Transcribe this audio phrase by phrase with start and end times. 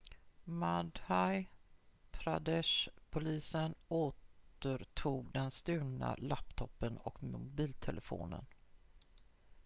[0.47, 1.45] madhya
[2.11, 8.45] pradesh-polisen återtog den stulna laptopen och mobiltelefonen